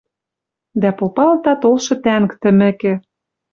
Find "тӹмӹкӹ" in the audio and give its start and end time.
2.41-2.93